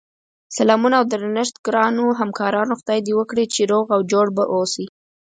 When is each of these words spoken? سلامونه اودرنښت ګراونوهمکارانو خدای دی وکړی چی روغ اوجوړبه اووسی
سلامونه 0.57 0.95
اودرنښت 0.99 1.55
ګراونوهمکارانو 1.65 2.77
خدای 2.79 2.99
دی 3.05 3.13
وکړی 3.15 3.45
چی 3.53 3.61
روغ 3.71 3.85
اوجوړبه 3.97 4.43
اووسی 4.51 4.85